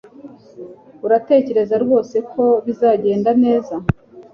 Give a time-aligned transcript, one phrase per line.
[1.05, 3.73] Uratekereza rwose ko bizagenda neza